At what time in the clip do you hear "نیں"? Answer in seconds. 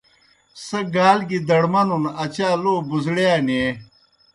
3.45-3.69